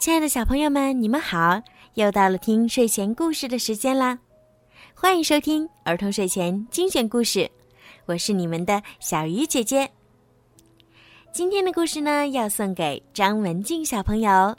[0.00, 1.60] 亲爱的小朋友们，你们好！
[1.92, 4.18] 又到了听睡前故事的时间啦，
[4.94, 7.50] 欢迎收听儿童睡前精选故事，
[8.06, 9.90] 我是你们的小鱼姐姐。
[11.32, 14.56] 今天的故事呢，要送给张文静小朋友。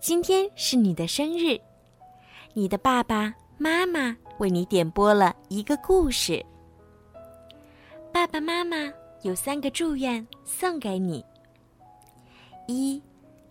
[0.00, 1.56] 今天是你的生日，
[2.52, 6.44] 你的爸爸妈妈为你点播了一个故事。
[8.12, 11.24] 爸爸妈妈有三个祝愿送给你：
[12.66, 13.00] 一。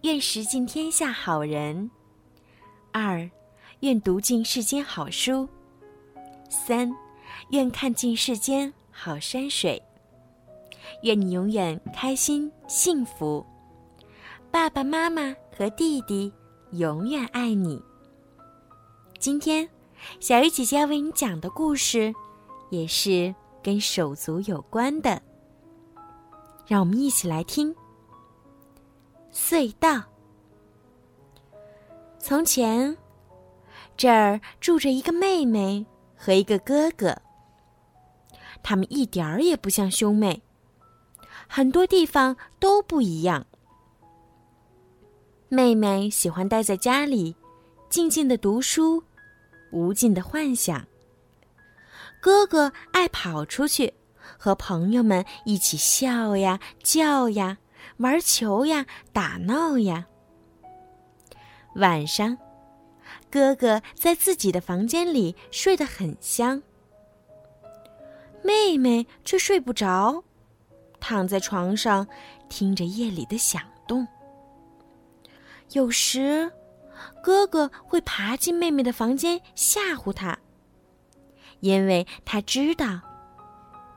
[0.03, 1.89] 愿识尽天下好人。
[2.91, 3.29] 二，
[3.79, 5.47] 愿读尽世间好书。
[6.49, 6.93] 三，
[7.51, 9.81] 愿看尽世间好山水。
[11.03, 13.45] 愿你永远开心幸福。
[14.51, 16.29] 爸爸妈妈和弟弟
[16.73, 17.81] 永远爱你。
[19.17, 19.67] 今天，
[20.19, 22.13] 小鱼姐姐要为你讲的故事，
[22.69, 23.33] 也是
[23.63, 25.21] 跟手足有关的。
[26.67, 27.73] 让我们一起来听。
[29.33, 30.03] 隧道。
[32.19, 32.95] 从前，
[33.97, 35.85] 这儿住着一个妹妹
[36.15, 37.17] 和一个哥哥。
[38.61, 40.41] 他们一点儿也不像兄妹，
[41.47, 43.45] 很多地方都不一样。
[45.49, 47.35] 妹妹喜欢待在家里，
[47.89, 49.03] 静静的读书，
[49.71, 50.79] 无尽的幻想；
[52.21, 53.93] 哥哥爱跑出去，
[54.37, 57.57] 和朋友们一起笑呀、叫呀。
[57.97, 60.07] 玩球呀，打闹呀。
[61.75, 62.37] 晚上，
[63.31, 66.61] 哥哥在自己的房间里睡得很香，
[68.43, 70.23] 妹妹却睡不着，
[70.99, 72.07] 躺在床上
[72.47, 74.07] 听着夜里的响动。
[75.71, 76.51] 有时，
[77.23, 80.37] 哥哥会爬进妹妹的房间吓唬她，
[81.61, 83.01] 因为他知道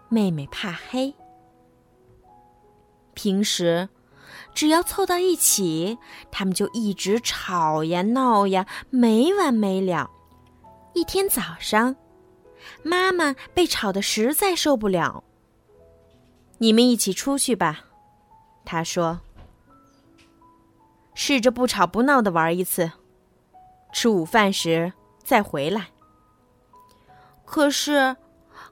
[0.09, 1.15] 妹妹怕黑。
[3.17, 3.89] 平时，
[4.55, 5.99] 只要凑到一起，
[6.31, 10.11] 他们就一直吵呀闹呀，没完没了。
[10.93, 11.97] 一天早上，
[12.83, 15.25] 妈妈被吵得实在受不了。
[16.59, 17.87] 你们一起出去吧，
[18.65, 19.21] 她说。
[21.15, 22.93] 试着不吵不闹的玩一次，
[23.95, 24.93] 吃午饭时
[25.25, 25.89] 再回来。
[27.47, 28.15] 可是，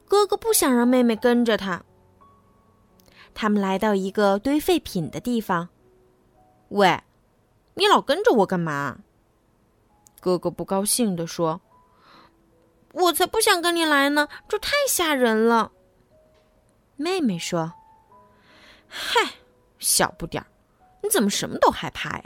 [0.06, 1.82] 哥哥不想让妹妹跟着他。
[3.34, 5.68] 他们来到一个堆废品的地方。
[6.68, 7.02] 喂，
[7.74, 8.98] 你老跟着我干嘛？
[10.20, 11.60] 哥哥不高兴地说
[12.92, 15.72] ：“我才不想跟你来呢，这太吓人了。”
[16.96, 17.74] 妹妹说
[18.88, 19.20] ：“嗨，
[19.78, 20.46] 小不点儿，
[21.02, 22.24] 你怎么什么都害怕呀？”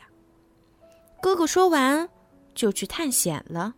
[1.20, 2.08] 哥哥说完，
[2.54, 3.74] 就去探险了。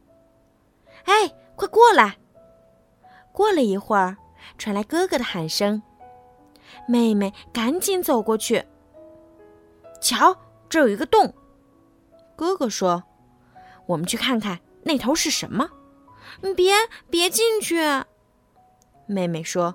[1.04, 2.18] 哎，快过来！
[3.32, 4.16] 过了一会儿，
[4.58, 5.82] 传来哥哥的喊声。
[6.86, 8.64] 妹妹赶紧走过去。
[10.00, 10.36] 瞧，
[10.68, 11.34] 这有一个洞。
[12.36, 13.04] 哥哥说
[13.86, 15.68] ：“我们去看看那头是什么。”
[16.56, 16.72] 别
[17.10, 17.76] 别进去。
[19.06, 19.74] 妹妹说：“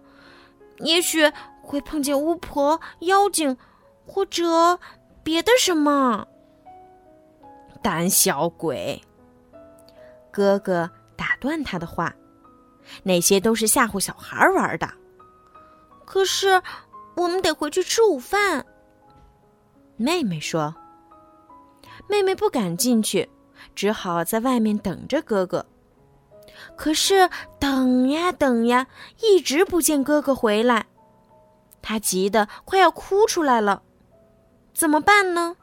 [0.80, 3.56] 也许会碰见巫婆、妖精，
[4.08, 4.80] 或者
[5.22, 6.28] 别的什么。”
[7.84, 9.00] 胆小鬼！
[10.32, 12.12] 哥哥打断他的话
[13.04, 14.90] ：“那些都是吓唬小孩玩的。”
[16.04, 16.64] 可是。
[17.16, 18.66] 我们得回去吃午饭。
[19.98, 20.76] 妹妹说
[22.10, 23.30] ：“妹妹不敢进去，
[23.74, 25.66] 只好在外面等着哥哥。
[26.76, 28.88] 可是等呀等呀，
[29.22, 30.86] 一直不见哥哥回来，
[31.82, 33.82] 她急得快要哭出来了。
[34.74, 35.56] 怎么办呢？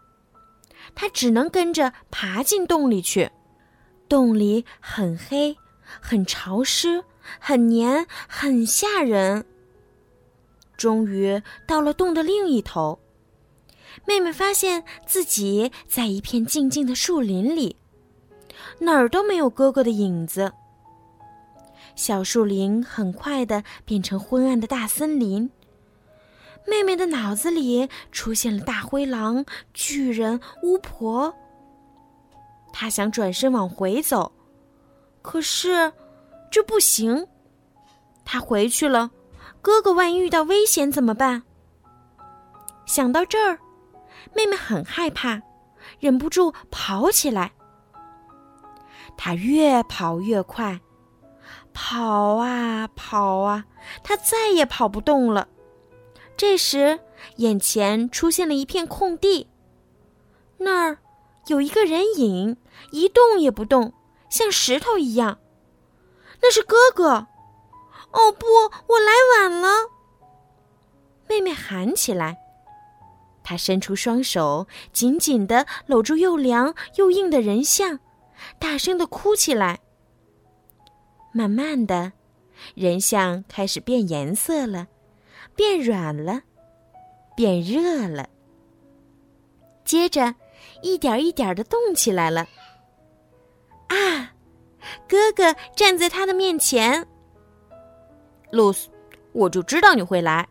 [0.95, 3.31] 她只能跟着爬进洞里去。
[4.09, 5.57] 洞里很黑，
[6.01, 7.05] 很潮湿，
[7.39, 9.45] 很黏，很吓人。”
[10.83, 12.99] 终于到了洞的另一头，
[14.05, 17.77] 妹妹发现自己在一片静静的树林里，
[18.81, 20.53] 哪儿都没有哥哥的影子。
[21.95, 25.49] 小树林很快的变成昏暗的大森林。
[26.67, 31.33] 妹妹的脑子里出现了大灰狼、巨人、巫婆。
[32.73, 34.33] 她想转身往回走，
[35.23, 35.93] 可是
[36.51, 37.25] 这不行。
[38.25, 39.09] 她回去了。
[39.63, 41.45] 哥哥万一遇到危险怎么办？
[42.85, 43.61] 想到这儿，
[44.35, 45.41] 妹妹很害怕，
[46.01, 47.53] 忍不住跑起来。
[49.17, 50.81] 她越跑越快，
[51.73, 53.65] 跑啊跑啊，
[54.03, 55.47] 她再也跑不动了。
[56.37, 56.99] 这时，
[57.37, 59.49] 眼前出现了一片空地，
[60.59, 60.99] 那儿
[61.47, 62.57] 有一个人影，
[62.91, 63.95] 一动也不动，
[64.29, 65.39] 像石头一样。
[66.41, 67.29] 那是哥哥。
[68.13, 68.47] 哦不，
[68.87, 69.69] 我来晚了！
[71.29, 72.39] 妹妹喊起来。
[73.43, 77.99] 她伸出双手，紧紧地搂住又凉又硬的人像，
[78.59, 79.81] 大声地哭起来。
[81.33, 82.13] 慢慢的，
[82.75, 84.87] 人像开始变颜色了，
[85.57, 86.43] 变软了，
[87.35, 88.29] 变热了。
[89.85, 90.35] 接着，
[90.83, 92.47] 一点一点的动起来了。
[93.89, 94.35] 啊，
[95.09, 97.09] 哥哥站在他的面前。
[98.53, 98.89] 露丝，
[99.33, 100.49] 我就知道你会来。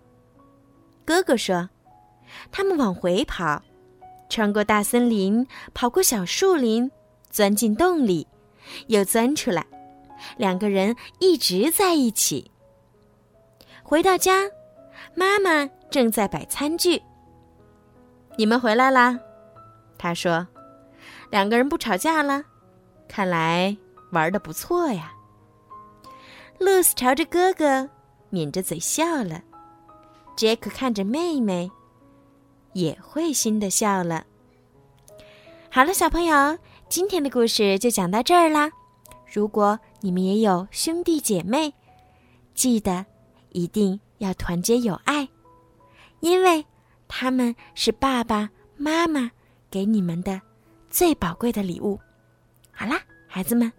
[1.05, 1.69] 哥哥说。
[2.49, 3.61] 他们往回跑，
[4.29, 6.89] 穿过大森林，跑过小树林，
[7.29, 8.25] 钻进洞里，
[8.87, 9.65] 又钻出来。
[10.37, 12.49] 两个人一直在一起。
[13.83, 14.43] 回到家，
[15.13, 17.01] 妈妈正在摆餐具。
[18.37, 19.19] 你们回来啦，
[19.97, 20.47] 他说
[21.31, 22.45] ：“两个人不吵架了，
[23.09, 23.75] 看来
[24.13, 25.11] 玩的不错呀。”
[26.61, 27.89] 露丝朝着哥哥
[28.29, 29.41] 抿着嘴笑了，
[30.35, 31.69] 杰克看着妹妹。
[32.73, 34.23] 也会心的笑了。
[35.69, 38.71] 好了，小朋友，今天的故事就讲到这儿啦。
[39.25, 41.73] 如果你们也有兄弟姐妹，
[42.53, 43.05] 记得
[43.49, 45.27] 一定要团结友爱，
[46.21, 46.65] 因为
[47.09, 49.31] 他们是爸爸妈妈
[49.69, 50.39] 给你们的
[50.89, 51.99] 最宝贵的礼物。
[52.71, 53.69] 好啦，孩子们，